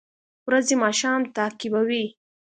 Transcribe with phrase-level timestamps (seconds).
[0.47, 2.05] ورځې ماښام تعقیبوي